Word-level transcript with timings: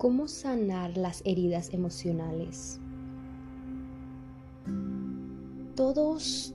¿Cómo 0.00 0.28
sanar 0.28 0.96
las 0.96 1.20
heridas 1.26 1.74
emocionales? 1.74 2.80
Todos 5.74 6.54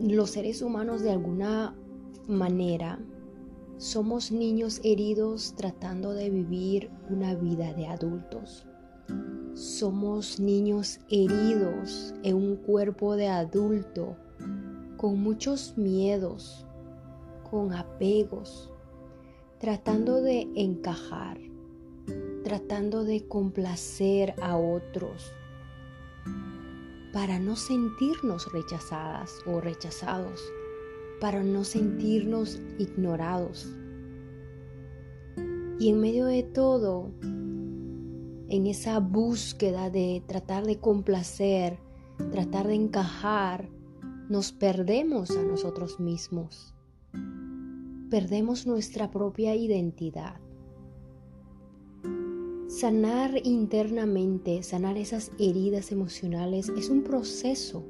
los 0.00 0.30
seres 0.30 0.62
humanos 0.62 1.02
de 1.02 1.10
alguna 1.10 1.74
manera 2.26 2.98
somos 3.76 4.32
niños 4.32 4.80
heridos 4.82 5.52
tratando 5.58 6.14
de 6.14 6.30
vivir 6.30 6.88
una 7.10 7.34
vida 7.34 7.74
de 7.74 7.86
adultos. 7.86 8.66
Somos 9.52 10.40
niños 10.40 11.00
heridos 11.10 12.14
en 12.22 12.34
un 12.34 12.56
cuerpo 12.56 13.14
de 13.14 13.28
adulto 13.28 14.16
con 14.96 15.22
muchos 15.22 15.76
miedos, 15.76 16.64
con 17.50 17.74
apegos, 17.74 18.72
tratando 19.58 20.22
de 20.22 20.48
encajar, 20.54 21.49
tratando 22.50 23.04
de 23.04 23.28
complacer 23.28 24.34
a 24.42 24.56
otros 24.56 25.32
para 27.12 27.38
no 27.38 27.54
sentirnos 27.54 28.52
rechazadas 28.52 29.30
o 29.46 29.60
rechazados, 29.60 30.42
para 31.20 31.44
no 31.44 31.62
sentirnos 31.62 32.60
ignorados. 32.76 33.72
Y 35.78 35.90
en 35.90 36.00
medio 36.00 36.26
de 36.26 36.42
todo, 36.42 37.12
en 37.22 38.66
esa 38.66 38.98
búsqueda 38.98 39.88
de 39.88 40.20
tratar 40.26 40.66
de 40.66 40.80
complacer, 40.80 41.78
tratar 42.32 42.66
de 42.66 42.74
encajar, 42.74 43.68
nos 44.28 44.50
perdemos 44.50 45.30
a 45.36 45.42
nosotros 45.44 46.00
mismos. 46.00 46.74
Perdemos 48.10 48.66
nuestra 48.66 49.12
propia 49.12 49.54
identidad. 49.54 50.40
Sanar 52.70 53.32
internamente, 53.42 54.62
sanar 54.62 54.96
esas 54.96 55.32
heridas 55.40 55.90
emocionales 55.90 56.68
es 56.68 56.88
un 56.88 57.02
proceso, 57.02 57.82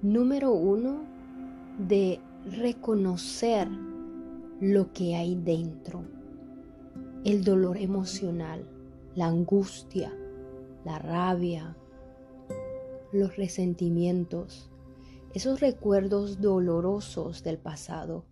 número 0.00 0.52
uno, 0.52 1.02
de 1.86 2.18
reconocer 2.46 3.68
lo 4.58 4.90
que 4.94 5.16
hay 5.16 5.34
dentro, 5.34 6.02
el 7.26 7.44
dolor 7.44 7.76
emocional, 7.76 8.66
la 9.16 9.26
angustia, 9.26 10.10
la 10.86 10.98
rabia, 10.98 11.76
los 13.12 13.36
resentimientos, 13.36 14.70
esos 15.34 15.60
recuerdos 15.60 16.40
dolorosos 16.40 17.44
del 17.44 17.58
pasado 17.58 18.24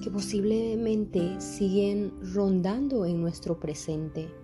que 0.00 0.12
posiblemente 0.12 1.40
siguen 1.40 2.12
rondando 2.32 3.04
en 3.04 3.20
nuestro 3.20 3.58
presente 3.58 4.37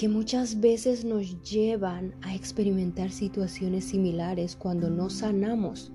que 0.00 0.08
muchas 0.08 0.60
veces 0.60 1.04
nos 1.04 1.42
llevan 1.42 2.14
a 2.22 2.34
experimentar 2.34 3.10
situaciones 3.10 3.84
similares 3.84 4.56
cuando 4.56 4.88
no 4.88 5.10
sanamos, 5.10 5.92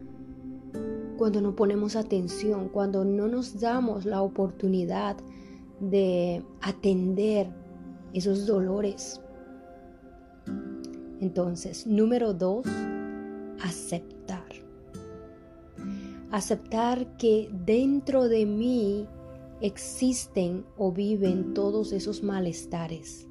cuando 1.17 1.42
no 1.42 1.56
ponemos 1.56 1.95
atención, 1.95 2.70
cuando 2.70 3.03
no 3.03 3.28
nos 3.28 3.59
damos 3.59 4.06
la 4.06 4.22
oportunidad 4.22 5.17
de 5.80 6.44
atender 6.62 7.47
esos 8.14 8.45
dolores. 8.45 9.20
Entonces, 11.19 11.88
número 11.88 12.31
dos, 12.31 12.67
aceptar. 13.59 14.45
Aceptar 16.30 17.17
que 17.17 17.50
dentro 17.66 18.30
de 18.30 18.45
mí 18.45 19.08
existen 19.62 20.64
o 20.78 20.92
viven 20.92 21.56
todos 21.56 21.92
esos 21.92 22.22
malestares 22.22 23.28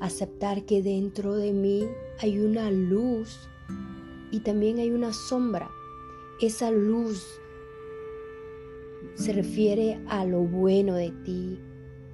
aceptar 0.00 0.64
que 0.64 0.82
dentro 0.82 1.36
de 1.36 1.52
mí 1.52 1.86
hay 2.18 2.38
una 2.38 2.70
luz 2.70 3.48
y 4.30 4.40
también 4.40 4.78
hay 4.78 4.90
una 4.90 5.12
sombra. 5.12 5.70
Esa 6.40 6.70
luz 6.70 7.24
se 9.14 9.32
refiere 9.32 10.00
a 10.08 10.24
lo 10.24 10.40
bueno 10.40 10.94
de 10.94 11.10
ti, 11.24 11.58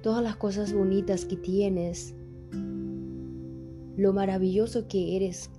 todas 0.01 0.23
las 0.23 0.35
cosas 0.35 0.73
bonitas 0.73 1.25
que 1.25 1.37
tienes, 1.37 2.13
lo 3.95 4.13
maravilloso 4.13 4.87
que 4.87 5.15
eres 5.15 5.49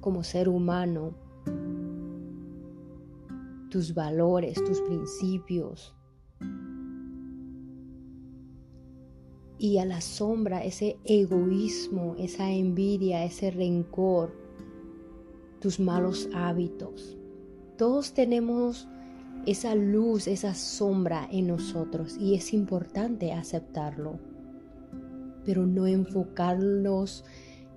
como 0.00 0.24
ser 0.24 0.48
humano, 0.48 1.14
tus 3.70 3.94
valores, 3.94 4.62
tus 4.64 4.80
principios, 4.82 5.94
y 9.58 9.78
a 9.78 9.84
la 9.84 10.00
sombra 10.00 10.64
ese 10.64 10.98
egoísmo, 11.04 12.16
esa 12.18 12.50
envidia, 12.50 13.24
ese 13.24 13.50
rencor, 13.50 14.34
tus 15.60 15.78
malos 15.78 16.28
hábitos. 16.34 17.16
Todos 17.78 18.12
tenemos 18.12 18.88
esa 19.46 19.74
luz, 19.74 20.26
esa 20.26 20.54
sombra 20.54 21.28
en 21.30 21.48
nosotros 21.48 22.16
y 22.18 22.34
es 22.34 22.52
importante 22.52 23.32
aceptarlo, 23.32 24.18
pero 25.44 25.66
no 25.66 25.86
enfocarnos 25.86 27.24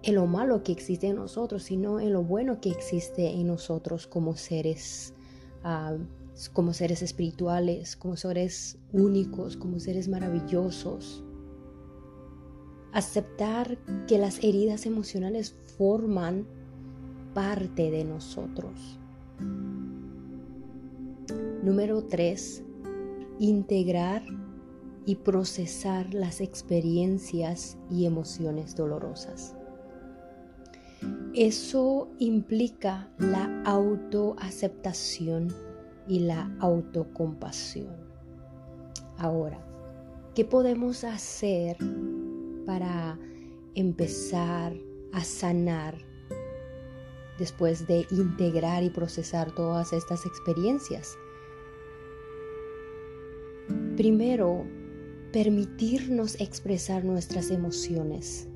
en 0.04 0.16
lo 0.16 0.28
malo 0.28 0.64
que 0.64 0.72
existe 0.72 1.08
en 1.08 1.18
nosotros, 1.18 1.64
sino 1.64 2.00
en 2.00 2.14
lo 2.14 2.24
bueno 2.24 2.62
que 2.62 2.70
existe 2.70 3.30
en 3.30 3.48
nosotros 3.48 4.08
como 4.08 4.36
seres, 4.36 5.14
ah, 5.64 5.98
como 6.54 6.74
seres 6.74 7.02
espirituales, 7.02 7.96
como 7.96 8.16
seres 8.16 8.78
únicos, 8.94 9.58
como 9.58 9.80
seres 9.80 10.08
maravillosos 10.08 11.24
aceptar 12.92 13.78
que 14.08 14.18
las 14.18 14.44
heridas 14.44 14.86
emocionales 14.86 15.56
forman 15.78 16.48
parte 17.34 17.92
de 17.92 18.03
nosotros. 18.03 19.00
Número 21.64 22.03
3. 22.03 22.64
Integrar 23.40 24.24
y 25.06 25.16
procesar 25.16 26.14
las 26.14 26.42
experiencias 26.42 27.78
y 27.90 28.06
emociones 28.06 28.76
dolorosas. 28.76 29.56
Eso 31.34 32.09
implica 32.18 33.09
la 33.20 33.62
autoaceptación 33.64 35.53
y 36.08 36.22
la 36.22 36.52
autocompasión. 36.59 37.96
Ahora, 39.18 39.59
¿qué 40.34 40.46
podemos 40.46 41.03
hacer 41.03 41.78
para 42.67 43.17
empezar 43.73 44.75
a 45.13 45.23
sanar 45.23 45.97
después 47.39 47.88
de 47.88 48.05
integrar 48.11 48.83
y 48.83 48.89
procesar 48.89 49.51
todas 49.55 49.94
estas 49.94 50.25
experiencias. 50.25 51.17
Primero, 53.95 54.66
permitirnos 55.31 56.39
expresar 56.39 57.05
nuestras 57.05 57.50
emociones 57.50 58.47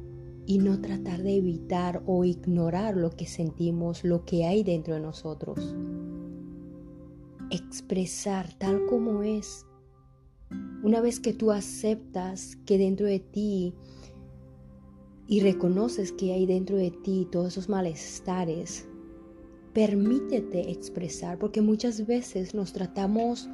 y 0.45 0.57
no 0.57 0.81
tratar 0.81 1.21
de 1.23 1.37
evitar 1.37 2.03
o 2.05 2.25
ignorar 2.25 2.97
lo 2.97 3.11
que 3.11 3.25
sentimos, 3.25 4.03
lo 4.03 4.25
que 4.25 4.45
hay 4.45 4.63
dentro 4.63 4.95
de 4.95 4.99
nosotros. 4.99 5.75
Expresar 7.49 8.53
tal 8.57 8.85
como 8.87 9.23
es. 9.23 9.65
Una 10.83 10.99
vez 11.01 11.19
que 11.19 11.33
tú 11.33 11.51
aceptas 11.51 12.57
que 12.65 12.77
dentro 12.77 13.05
de 13.05 13.19
ti 13.19 13.73
y 15.31 15.39
reconoces 15.39 16.11
que 16.11 16.33
hay 16.33 16.45
dentro 16.45 16.75
de 16.75 16.91
ti 16.91 17.25
todos 17.31 17.53
esos 17.53 17.69
malestares, 17.69 18.85
permítete 19.71 20.71
expresar, 20.71 21.39
porque 21.39 21.61
muchas 21.61 22.05
veces 22.05 22.53
nos 22.53 22.73
tratamos, 22.73 23.47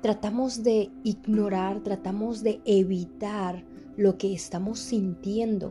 tratamos 0.00 0.62
de 0.62 0.88
ignorar, 1.04 1.82
tratamos 1.82 2.42
de 2.42 2.62
evitar 2.64 3.62
lo 3.98 4.16
que 4.16 4.32
estamos 4.32 4.78
sintiendo. 4.78 5.70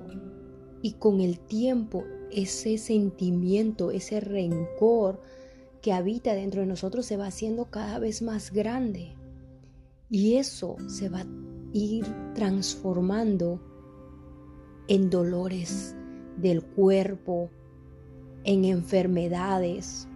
Y 0.83 0.91
con 0.91 1.21
el 1.21 1.39
tiempo, 1.39 2.03
ese 2.31 2.77
sentimiento, 2.77 3.89
ese 3.89 4.19
rencor 4.19 5.23
que 5.81 5.91
habita 5.91 6.35
dentro 6.35 6.61
de 6.61 6.67
nosotros 6.67 7.03
se 7.03 7.17
va 7.17 7.25
haciendo 7.25 7.71
cada 7.71 7.97
vez 7.97 8.21
más 8.21 8.51
grande. 8.51 9.15
Y 10.07 10.35
eso 10.35 10.75
se 10.85 11.09
va 11.09 11.21
a 11.21 11.27
ir 11.73 12.05
transformando 12.35 13.59
en 14.87 15.09
dolores 15.09 15.95
del 16.37 16.63
cuerpo, 16.63 17.49
en 18.43 18.65
enfermedades. 18.65 20.07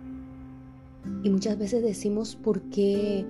Y 1.24 1.30
muchas 1.30 1.58
veces 1.58 1.84
decimos 1.84 2.36
por 2.36 2.62
qué 2.70 3.26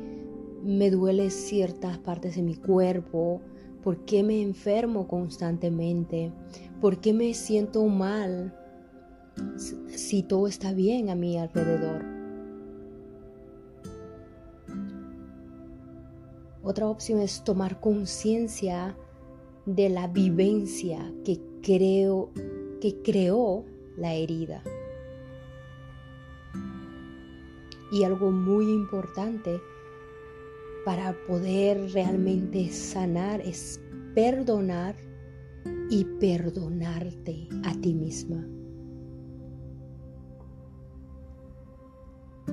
me 0.64 0.90
duele 0.92 1.30
ciertas 1.30 1.98
partes 1.98 2.36
de 2.36 2.42
mi 2.42 2.56
cuerpo, 2.56 3.42
por 3.84 4.04
qué 4.06 4.24
me 4.24 4.42
enfermo 4.42 5.08
constantemente, 5.08 6.32
por 6.82 7.00
qué 7.00 7.14
me 7.14 7.34
siento 7.34 7.86
mal 7.86 8.54
si 9.88 10.24
todo 10.24 10.48
está 10.48 10.74
bien 10.74 11.10
a 11.10 11.16
mi 11.16 11.38
alrededor. 11.38 12.04
Otra 16.62 16.88
opción 16.88 17.22
es 17.22 17.44
tomar 17.44 17.80
conciencia 17.80 18.96
de 19.76 19.90
la 19.90 20.08
vivencia 20.08 21.14
que 21.24 21.40
creo, 21.62 22.32
que 22.82 23.02
creó 23.04 23.66
la 23.98 24.14
herida. 24.14 24.64
Y 27.92 28.04
algo 28.04 28.32
muy 28.32 28.66
importante 28.66 29.60
para 30.86 31.16
poder 31.28 31.92
realmente 31.92 32.70
sanar 32.72 33.42
es 33.42 33.82
perdonar 34.14 34.96
y 35.90 36.06
perdonarte 36.06 37.48
a 37.64 37.74
ti 37.82 37.94
misma. 37.94 38.48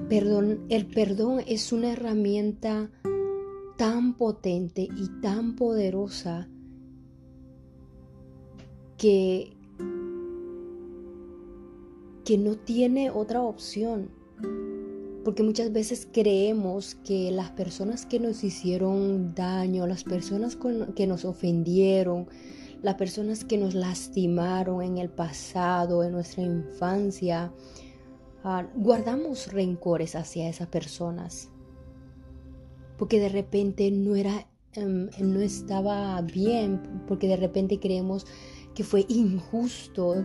Perdón, 0.08 0.66
el 0.68 0.86
perdón 0.86 1.42
es 1.46 1.72
una 1.72 1.92
herramienta 1.92 2.90
tan 3.76 4.16
potente 4.16 4.82
y 4.82 5.20
tan 5.20 5.56
poderosa 5.56 6.48
que, 8.96 9.52
que 12.24 12.38
no 12.38 12.56
tiene 12.56 13.10
otra 13.10 13.42
opción. 13.42 14.10
Porque 15.24 15.42
muchas 15.42 15.72
veces 15.72 16.06
creemos 16.12 16.94
que 16.94 17.32
las 17.32 17.50
personas 17.50 18.06
que 18.06 18.20
nos 18.20 18.44
hicieron 18.44 19.34
daño, 19.34 19.86
las 19.86 20.04
personas 20.04 20.56
que 20.94 21.06
nos 21.06 21.24
ofendieron, 21.24 22.28
las 22.82 22.94
personas 22.94 23.44
que 23.44 23.58
nos 23.58 23.74
lastimaron 23.74 24.82
en 24.82 24.98
el 24.98 25.10
pasado, 25.10 26.04
en 26.04 26.12
nuestra 26.12 26.44
infancia, 26.44 27.52
Ah, 28.48 28.64
guardamos 28.76 29.52
rencores 29.52 30.14
hacia 30.14 30.48
esas 30.48 30.68
personas 30.68 31.50
porque 32.96 33.18
de 33.18 33.28
repente 33.28 33.90
no 33.90 34.14
era 34.14 34.46
em, 34.74 35.10
no 35.18 35.40
estaba 35.40 36.22
bien 36.22 36.80
porque 37.08 37.26
de 37.26 37.34
repente 37.34 37.80
creemos 37.80 38.24
que 38.76 38.84
fue 38.84 39.04
injusto. 39.08 40.24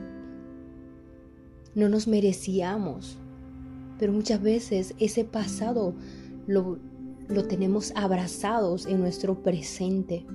No 1.74 1.90
nos 1.90 2.08
merecíamos 2.08 3.18
pero 4.02 4.14
muchas 4.14 4.42
veces 4.42 4.96
ese 4.98 5.26
pasado 5.26 5.94
lo, 6.48 6.80
lo 7.28 7.46
tenemos 7.46 7.94
abrazados 7.96 8.88
en 8.88 9.00
nuestro 9.00 9.44
presente. 9.44 10.26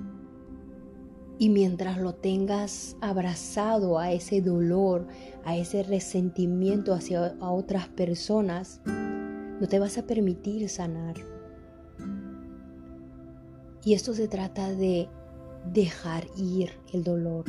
Y 1.37 1.49
mientras 1.49 1.97
lo 1.97 2.15
tengas 2.15 2.95
abrazado 3.01 3.99
a 3.99 4.13
ese 4.13 4.39
dolor, 4.39 5.05
a 5.43 5.57
ese 5.57 5.83
resentimiento 5.83 6.93
hacia 6.93 7.35
otras 7.41 7.89
personas, 7.89 8.79
no 8.85 9.67
te 9.67 9.79
vas 9.79 9.97
a 9.97 10.07
permitir 10.07 10.69
sanar. 10.69 11.15
Y 13.83 13.95
esto 13.95 14.13
se 14.13 14.29
trata 14.29 14.71
de 14.71 15.09
dejar 15.73 16.25
ir 16.37 16.69
el 16.93 17.03
dolor, 17.03 17.43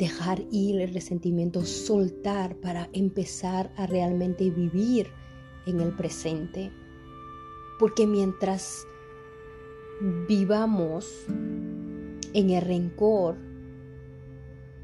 dejar 0.00 0.42
ir 0.50 0.80
el 0.80 0.94
resentimiento, 0.94 1.62
soltar 1.62 2.56
para 2.56 2.88
empezar 2.94 3.70
a 3.76 3.86
realmente 3.86 4.50
vivir 4.50 5.08
en 5.66 5.80
el 5.80 5.94
presente. 5.94 6.72
Porque 7.78 8.06
mientras 8.06 8.86
vivamos 10.26 11.26
en 11.28 12.50
el 12.50 12.62
rencor 12.62 13.36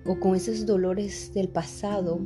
o 0.05 0.21
con 0.21 0.37
esos 0.37 0.67
dolores 0.67 1.33
del 1.33 1.49
pasado, 1.49 2.21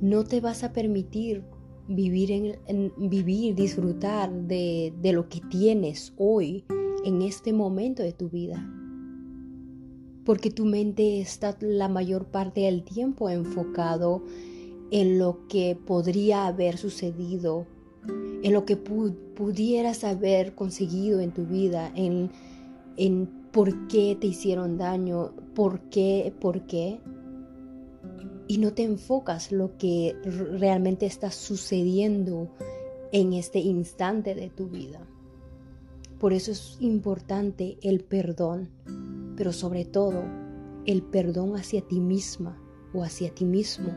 no 0.00 0.24
te 0.24 0.40
vas 0.40 0.64
a 0.64 0.74
permitir 0.74 1.42
vivir, 1.88 2.30
en, 2.66 2.92
vivir 2.98 3.54
disfrutar 3.54 4.30
de, 4.30 4.92
de 5.00 5.12
lo 5.14 5.28
que 5.30 5.40
tienes 5.50 6.12
hoy, 6.18 6.66
en 7.04 7.22
este 7.22 7.54
momento 7.54 8.02
de 8.02 8.12
tu 8.12 8.28
vida. 8.28 8.77
Porque 10.28 10.50
tu 10.50 10.66
mente 10.66 11.22
está 11.22 11.56
la 11.58 11.88
mayor 11.88 12.26
parte 12.26 12.60
del 12.60 12.82
tiempo 12.82 13.30
enfocado 13.30 14.22
en 14.90 15.18
lo 15.18 15.48
que 15.48 15.74
podría 15.74 16.46
haber 16.46 16.76
sucedido, 16.76 17.66
en 18.42 18.52
lo 18.52 18.66
que 18.66 18.76
pudieras 18.76 20.04
haber 20.04 20.54
conseguido 20.54 21.20
en 21.20 21.32
tu 21.32 21.46
vida, 21.46 21.90
en, 21.94 22.30
en 22.98 23.26
por 23.52 23.88
qué 23.88 24.18
te 24.20 24.26
hicieron 24.26 24.76
daño, 24.76 25.32
por 25.54 25.80
qué, 25.88 26.30
por 26.38 26.66
qué. 26.66 27.00
Y 28.48 28.58
no 28.58 28.74
te 28.74 28.82
enfocas 28.82 29.50
lo 29.50 29.78
que 29.78 30.14
realmente 30.58 31.06
está 31.06 31.30
sucediendo 31.30 32.50
en 33.12 33.32
este 33.32 33.60
instante 33.60 34.34
de 34.34 34.50
tu 34.50 34.66
vida. 34.66 35.00
Por 36.20 36.34
eso 36.34 36.52
es 36.52 36.76
importante 36.80 37.78
el 37.80 38.04
perdón, 38.04 38.68
pero 39.38 39.52
sobre 39.52 39.84
todo 39.84 40.24
el 40.84 41.00
perdón 41.00 41.54
hacia 41.56 41.80
ti 41.80 42.00
misma 42.00 42.60
o 42.92 43.04
hacia 43.04 43.32
ti 43.32 43.44
mismo. 43.44 43.96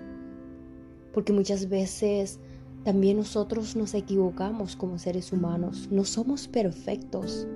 Porque 1.13 1.33
muchas 1.33 1.67
veces 1.67 2.39
también 2.83 3.17
nosotros 3.17 3.75
nos 3.75 3.95
equivocamos 3.95 4.75
como 4.75 4.99
seres 4.99 5.33
humanos. 5.33 5.89
No 5.91 6.05
somos 6.05 6.47
perfectos. 6.47 7.47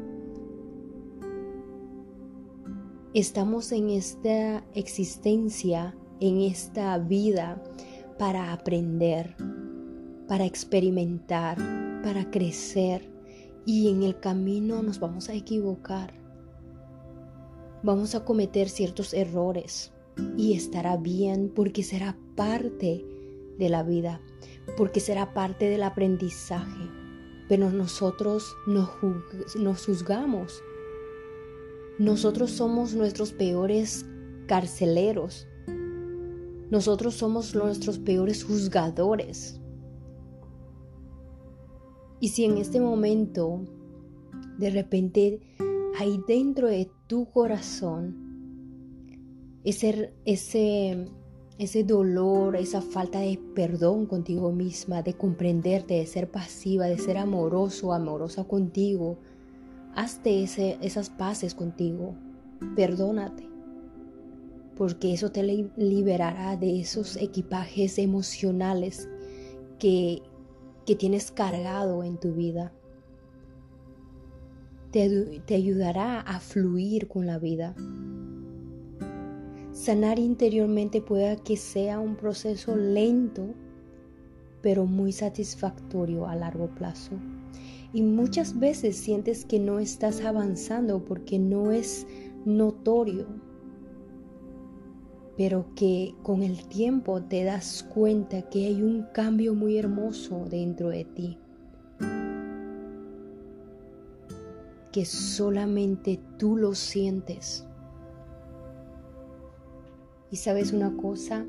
Estamos 3.14 3.72
en 3.72 3.92
esta 3.92 4.66
existencia, 4.74 5.96
en 6.20 6.42
esta 6.42 6.98
vida, 6.98 7.62
para 8.18 8.52
aprender, 8.52 9.36
para 10.28 10.46
experimentar, 10.46 11.58
para 12.02 12.32
crecer 12.32 13.12
y 13.64 13.90
en 13.90 14.02
el 14.02 14.20
camino 14.20 14.82
nos 14.82 15.00
vamos 15.00 15.30
a 15.30 15.36
equivocar. 15.36 16.25
Vamos 17.86 18.16
a 18.16 18.26
cometer 18.26 18.68
ciertos 18.68 19.14
errores 19.14 19.94
y 20.38 20.54
estará 20.54 20.98
bien 20.98 21.52
porque 21.54 21.84
será 21.84 22.18
parte 22.36 23.06
de 23.60 23.70
la 23.70 23.84
vida, 23.84 24.22
porque 24.76 25.00
será 25.00 25.36
parte 25.36 25.70
del 25.70 25.84
aprendizaje. 25.84 26.90
Pero 27.48 27.70
nosotros 27.70 28.56
nos, 28.66 28.90
juzgamos 29.86 30.64
nosotros 32.00 32.50
somos 32.50 32.96
nuestros 32.96 33.34
peores 33.34 34.04
carceleros. 34.48 35.48
Nosotros 36.72 37.14
somos 37.14 37.54
nuestros 37.54 38.00
peores 38.00 38.44
juzgadores. 38.44 39.62
Y 42.20 42.30
si 42.30 42.46
en 42.46 42.58
este 42.58 42.80
momento 42.80 43.62
de 44.58 44.72
repente 44.72 45.40
hay 46.00 46.20
dentro 46.28 46.68
de 46.68 46.90
tu 47.08 47.30
corazón 47.30 48.24
ese, 49.64 50.14
ese, 50.26 51.10
ese 51.58 51.84
dolor, 51.84 52.56
esa 52.56 52.82
falta 52.82 53.20
de 53.20 53.40
perdón 53.56 54.06
contigo 54.06 54.52
misma, 54.52 55.02
de 55.02 55.14
comprenderte, 55.16 55.96
de 55.96 56.06
ser 56.06 56.30
pasiva, 56.30 56.86
de 56.86 56.98
ser 57.00 57.18
amoroso, 57.18 57.94
amorosa 57.94 58.44
contigo, 58.44 59.18
Hazte 59.96 60.44
esas 60.44 61.10
paces 61.10 61.56
contigo. 61.56 62.16
Perdónate. 62.76 63.48
Porque 64.76 65.14
eso 65.14 65.32
te 65.32 65.42
liberará 65.42 66.58
de 66.58 66.82
esos 66.82 67.16
equipajes 67.16 67.98
emocionales 67.98 69.08
que, 69.80 70.22
que 70.86 70.96
tienes 70.96 71.32
cargado 71.32 72.04
en 72.04 72.20
tu 72.20 72.34
vida. 72.34 72.74
Te, 74.96 75.54
ayudará 75.54 76.22
a 76.22 76.40
fluir 76.40 77.10
con 77.10 77.26
la 77.26 77.38
vida. 77.38 77.76
Sanar 79.74 80.20
interiormente 80.20 81.02
puede 81.02 81.36
que 81.36 81.58
sea 81.58 82.00
un 82.00 82.16
proceso 82.16 82.78
lento, 82.78 83.44
pero 84.62 84.86
muy 84.86 85.12
satisfactorio 85.12 86.28
a 86.28 86.36
largo 86.38 86.70
plazo. 86.70 87.12
Y 87.92 88.04
muchas 88.04 88.58
veces 88.58 88.96
sientes 88.96 89.44
que 89.44 89.60
no 89.60 89.80
estás 89.80 90.22
avanzando 90.22 91.04
porque 91.04 91.40
no 91.40 91.74
es 91.74 92.08
notorio, 92.46 93.28
pero 95.36 95.66
que 95.76 96.16
con 96.24 96.42
el 96.42 96.70
tiempo 96.70 97.22
te 97.22 97.44
das 97.44 97.84
cuenta 97.94 98.44
que 98.44 98.68
hay 98.68 98.82
un 98.82 99.08
cambio 99.14 99.56
muy 99.56 99.78
hermoso 99.78 100.46
dentro 100.50 100.88
de 100.88 101.04
ti. 101.04 101.38
Que 104.96 105.04
solamente 105.04 106.22
tú 106.40 106.56
lo 106.56 106.74
sientes. 106.74 107.66
Y 110.32 110.38
sabes 110.38 110.72
una 110.72 110.96
cosa, 110.96 111.46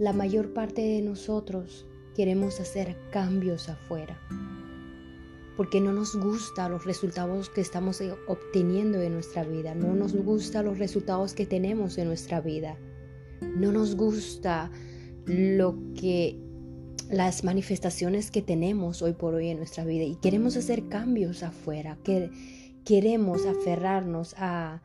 la 0.00 0.12
mayor 0.12 0.52
parte 0.52 0.82
de 0.82 1.02
nosotros 1.02 1.86
queremos 2.16 2.58
hacer 2.58 2.96
cambios 3.12 3.68
afuera 3.68 4.18
porque 5.56 5.80
no 5.80 5.92
nos 5.92 6.16
gusta 6.16 6.68
los 6.68 6.84
resultados 6.84 7.48
que 7.48 7.60
estamos 7.60 8.00
eh, 8.00 8.12
obteniendo 8.26 9.00
en 9.00 9.14
nuestra 9.14 9.44
vida, 9.44 9.74
no 9.74 9.94
nos 9.94 10.14
gusta 10.14 10.62
los 10.62 10.78
resultados 10.78 11.32
que 11.32 11.46
tenemos 11.46 11.96
en 11.96 12.08
nuestra 12.08 12.40
vida, 12.40 12.76
no 13.40 13.70
nos 13.70 13.96
gusta 13.96 14.70
lo 15.26 15.76
que 15.94 16.38
las 17.10 17.44
manifestaciones 17.44 18.30
que 18.30 18.42
tenemos 18.42 19.02
hoy 19.02 19.12
por 19.12 19.34
hoy 19.34 19.48
en 19.48 19.58
nuestra 19.58 19.84
vida 19.84 20.04
y 20.04 20.16
queremos 20.16 20.56
hacer 20.56 20.88
cambios 20.88 21.42
afuera, 21.42 21.98
que 22.02 22.30
queremos 22.84 23.46
aferrarnos 23.46 24.34
a 24.38 24.82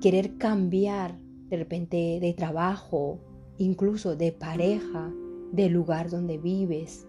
querer 0.00 0.36
cambiar 0.38 1.18
de 1.48 1.56
repente 1.56 2.18
de 2.20 2.32
trabajo, 2.32 3.20
incluso 3.58 4.16
de 4.16 4.32
pareja, 4.32 5.12
del 5.52 5.72
lugar 5.72 6.08
donde 6.10 6.38
vives. 6.38 7.06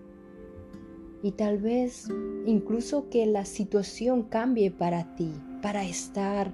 Y 1.22 1.32
tal 1.32 1.58
vez 1.58 2.08
incluso 2.46 3.10
que 3.10 3.26
la 3.26 3.46
situación 3.46 4.24
cambie 4.24 4.72
para 4.72 5.16
ti, 5.16 5.32
para 5.62 5.86
estar 5.86 6.54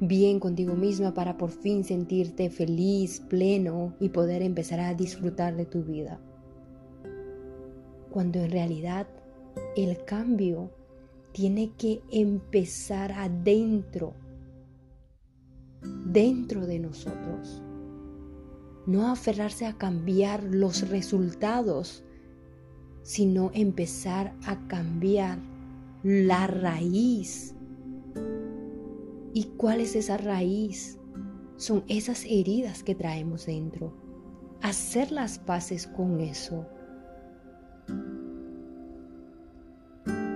bien 0.00 0.40
contigo 0.40 0.74
misma, 0.74 1.14
para 1.14 1.36
por 1.36 1.50
fin 1.50 1.84
sentirte 1.84 2.50
feliz, 2.50 3.20
pleno 3.20 3.94
y 4.00 4.08
poder 4.08 4.42
empezar 4.42 4.80
a 4.80 4.94
disfrutar 4.94 5.56
de 5.56 5.66
tu 5.66 5.84
vida. 5.84 6.20
Cuando 8.18 8.40
en 8.40 8.50
realidad 8.50 9.06
el 9.76 10.04
cambio 10.04 10.72
tiene 11.30 11.70
que 11.78 12.02
empezar 12.10 13.12
adentro, 13.12 14.12
dentro 16.04 16.66
de 16.66 16.80
nosotros. 16.80 17.62
No 18.86 19.06
aferrarse 19.08 19.66
a 19.66 19.78
cambiar 19.78 20.42
los 20.42 20.88
resultados, 20.88 22.02
sino 23.04 23.52
empezar 23.54 24.34
a 24.44 24.66
cambiar 24.66 25.38
la 26.02 26.48
raíz. 26.48 27.54
¿Y 29.32 29.44
cuál 29.56 29.80
es 29.80 29.94
esa 29.94 30.16
raíz? 30.16 30.98
Son 31.56 31.84
esas 31.86 32.24
heridas 32.24 32.82
que 32.82 32.96
traemos 32.96 33.46
dentro. 33.46 33.94
Hacer 34.60 35.12
las 35.12 35.38
paces 35.38 35.86
con 35.86 36.18
eso 36.18 36.66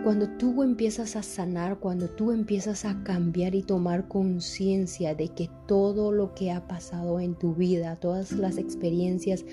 Cuando 0.05 0.29
tú 0.31 0.65
empiezas 0.65 1.15
a 1.15 1.23
sanar, 1.23 1.79
cuando 1.79 2.09
tú 2.09 2.33
empiezas 2.33 2.85
a 2.85 3.05
cambiar 3.05 3.55
y 3.55 3.63
tomar 3.63 4.09
conciencia 4.09 5.15
de 5.15 5.29
que 5.29 5.49
todo 5.69 6.11
lo 6.11 6.35
que 6.35 6.51
ha 6.51 6.67
pasado 6.67 7.21
en 7.21 7.37
tu 7.37 7.55
vida, 7.55 7.95
todas 7.97 8.33
las 8.33 8.59
experiencias, 8.59 9.45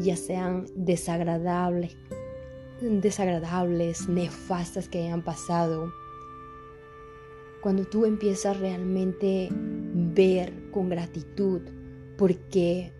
ya 0.00 0.16
sean 0.16 0.66
desagradables, 0.76 1.96
desagradables, 2.80 4.08
nefastas 4.08 4.88
que 4.88 5.04
hayan 5.04 5.24
pasado, 5.24 5.90
cuando 7.62 7.84
tú 7.84 8.04
empiezas 8.04 8.58
realmente 8.58 9.48
ver 9.50 10.52
con 10.72 10.88
gratitud, 10.88 11.62
porque 12.18 12.92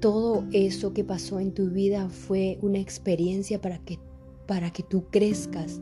todo 0.00 0.44
eso 0.52 0.92
que 0.92 1.04
pasó 1.04 1.40
en 1.40 1.52
tu 1.52 1.70
vida 1.70 2.08
fue 2.08 2.58
una 2.62 2.78
experiencia 2.78 3.60
para 3.60 3.78
que 3.78 3.98
para 4.50 4.72
que 4.72 4.82
tú 4.82 5.04
crezcas 5.12 5.80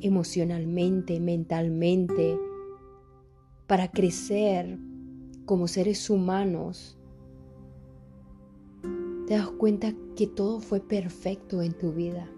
emocionalmente, 0.00 1.20
mentalmente, 1.20 2.36
para 3.68 3.92
crecer 3.92 4.76
como 5.46 5.68
seres 5.68 6.10
humanos, 6.10 6.98
te 9.28 9.34
das 9.34 9.48
cuenta 9.50 9.94
que 10.16 10.26
todo 10.26 10.58
fue 10.58 10.80
perfecto 10.80 11.62
en 11.62 11.74
tu 11.74 11.92
vida. 11.92 12.28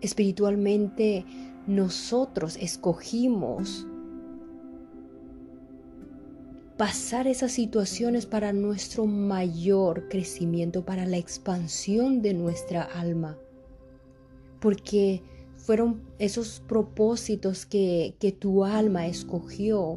Espiritualmente 0.00 1.24
nosotros 1.68 2.56
escogimos 2.56 3.86
pasar 6.76 7.26
esas 7.26 7.52
situaciones 7.52 8.26
para 8.26 8.52
nuestro 8.52 9.06
mayor 9.06 10.08
crecimiento, 10.08 10.84
para 10.84 11.06
la 11.06 11.16
expansión 11.16 12.20
de 12.20 12.34
nuestra 12.34 12.82
alma. 12.82 13.38
Porque 14.60 15.22
fueron 15.56 16.02
esos 16.18 16.60
propósitos 16.60 17.64
que, 17.64 18.14
tu 18.38 18.64
alma 18.64 19.06
escogió 19.06 19.96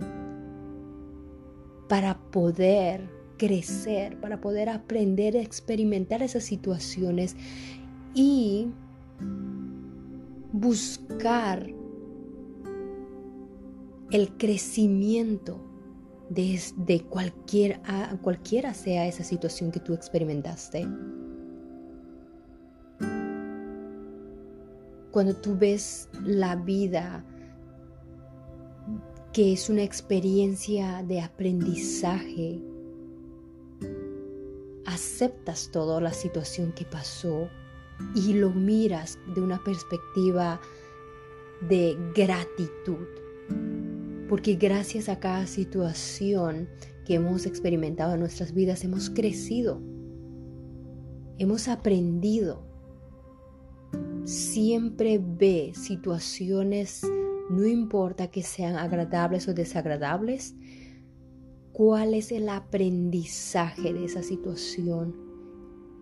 para 1.90 2.18
poder 2.32 3.10
crecer, 3.38 4.20
para 4.20 4.40
poder 4.40 4.70
aprender 4.70 5.36
a 5.36 5.42
experimentar 5.42 6.22
esas 6.24 6.44
situaciones 6.44 7.36
y 8.14 8.68
buscar 10.54 11.70
el 14.12 14.32
crecimiento 14.38 15.69
de, 16.30 17.06
cualquier, 17.10 17.82
cualquiera 18.22 18.74
sea 18.74 19.08
esa 19.08 19.24
situación 19.24 19.72
que 19.72 19.80
tú 19.80 19.94
experimentaste. 19.94 20.88
Cuando 25.12 25.36
tú 25.36 25.58
ves 25.58 26.08
la 26.24 26.56
vida 26.56 27.26
que 29.34 29.54
es 29.54 29.70
una 29.70 29.84
experiencia 29.84 31.04
de 31.04 31.22
aprendizaje, 31.22 32.62
aceptas 34.86 35.70
toda 35.72 36.00
la 36.02 36.14
situación 36.14 36.72
que 36.74 36.86
pasó 36.86 37.48
y 38.16 38.34
lo 38.34 38.52
miras 38.52 39.20
de 39.36 39.42
una 39.42 39.64
perspectiva 39.64 40.60
de 41.62 41.98
gratitud 42.16 43.08
porque 44.30 44.54
gracias 44.54 45.10
a 45.10 45.20
cada 45.20 45.48
situación 45.48 46.70
que 47.04 47.16
hemos 47.16 47.48
experimentado 47.48 48.14
en 48.14 48.20
nuestras 48.20 48.54
vidas 48.54 48.84
hemos 48.84 49.10
crecido, 49.10 49.82
hemos 51.40 51.68
aprendido. 51.68 52.64
Siempre 54.26 55.20
ve 55.20 55.72
situaciones, 55.74 57.02
no 57.50 57.66
importa 57.66 58.28
que 58.28 58.44
sean 58.44 58.76
agradables 58.76 59.48
o 59.48 59.56
desagradables, 59.56 60.56
cuál 61.74 62.14
es 62.14 62.32
el 62.32 62.50
aprendizaje 62.50 63.94
de 63.94 64.06
esa 64.06 64.22
situación, 64.22 65.16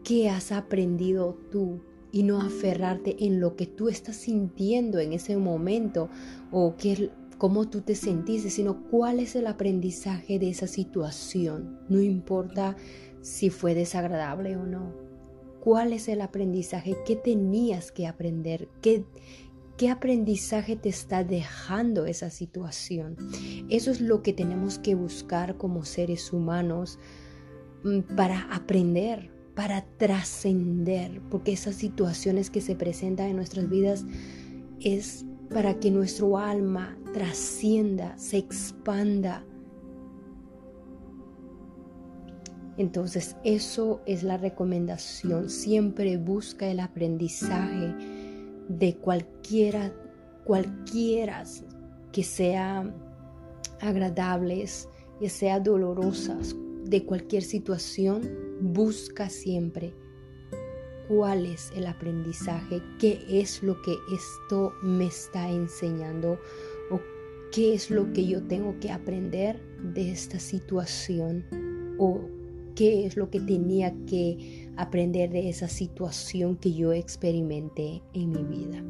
qué 0.04 0.30
has 0.30 0.52
aprendido 0.52 1.38
tú 1.50 1.80
y 2.12 2.24
no 2.24 2.42
aferrarte 2.42 3.16
en 3.26 3.40
lo 3.40 3.56
que 3.56 3.68
tú 3.68 3.88
estás 3.88 4.18
sintiendo 4.18 5.00
en 5.00 5.14
ese 5.14 5.38
momento 5.38 6.10
o 6.52 6.76
que 6.76 7.10
cómo 7.38 7.70
tú 7.70 7.82
te 7.82 7.96
sentiste, 7.96 8.50
sino 8.50 8.84
cuál 8.90 9.20
es 9.20 9.36
el 9.36 9.48
aprendizaje 9.48 10.40
de 10.40 10.50
esa 10.50 10.68
situación. 10.68 11.80
No 11.90 12.02
importa 12.02 12.76
si 13.22 13.50
fue 13.50 13.76
desagradable 13.76 14.58
o 14.58 14.66
no. 14.66 14.94
¿Cuál 15.60 15.94
es 15.94 16.08
el 16.08 16.22
aprendizaje? 16.22 16.96
¿Qué 17.06 17.16
tenías 17.16 17.92
que 17.92 18.08
aprender? 18.08 18.70
¿Qué, 18.82 19.04
qué 19.76 19.90
aprendizaje 19.90 20.76
te 20.76 20.90
está 20.90 21.24
dejando 21.24 22.06
esa 22.06 22.30
situación? 22.30 23.18
Eso 23.70 23.92
es 23.92 24.02
lo 24.02 24.24
que 24.24 24.34
tenemos 24.34 24.80
que 24.80 24.96
buscar 24.96 25.58
como 25.58 25.84
seres 25.84 26.32
humanos 26.32 27.00
mm, 27.84 28.16
para 28.16 28.44
aprender, 28.54 29.30
para 29.56 29.86
trascender, 29.98 31.22
porque 31.30 31.52
esas 31.52 31.76
situaciones 31.76 32.50
que 32.50 32.62
se 32.62 32.76
presentan 32.76 33.28
en 33.28 33.36
nuestras 33.36 33.70
vidas 33.70 34.06
es 34.80 35.26
para 35.50 35.80
que 35.80 35.92
nuestro 35.92 36.38
alma 36.38 36.98
trascienda, 37.14 38.18
se 38.18 38.38
expanda. 38.38 39.44
Entonces 42.78 43.36
eso 43.44 44.02
es 44.06 44.24
la 44.24 44.38
recomendación. 44.38 45.50
Siempre 45.50 46.18
busca 46.18 46.68
el 46.68 46.80
aprendizaje 46.80 47.96
de 48.68 48.96
cualquiera, 48.98 49.94
cualquiera 50.44 51.44
que 52.12 52.24
sea 52.24 52.94
agradables, 53.82 54.90
que 55.20 55.30
sea 55.30 55.60
dolorosas, 55.60 56.56
de 56.86 57.04
cualquier 57.04 57.44
situación, 57.44 58.22
busca 58.62 59.30
siempre 59.30 59.94
cuál 61.08 61.46
es 61.46 61.72
el 61.76 61.88
aprendizaje, 61.88 62.82
qué 63.00 63.24
es 63.30 63.64
lo 63.64 63.82
que 63.82 63.96
esto 64.14 64.74
me 64.82 65.08
está 65.08 65.50
enseñando 65.50 66.40
o 66.92 67.00
qué 67.52 67.74
es 67.74 67.90
lo 67.90 68.12
que 68.14 68.26
yo 68.28 68.44
tengo 68.44 68.80
que 68.80 68.92
aprender 68.92 69.60
de 69.82 70.12
esta 70.12 70.40
situación 70.40 71.46
o 71.98 72.22
qué 72.76 73.06
es 73.06 73.18
lo 73.18 73.30
que 73.30 73.40
tenía 73.40 73.94
que 74.06 74.70
aprender 74.78 75.32
de 75.32 75.50
esa 75.50 75.68
situación 75.68 76.58
que 76.58 76.74
yo 76.74 76.94
experimenté 76.94 78.04
en 78.14 78.32
mi 78.32 78.44
vida. 78.44 78.84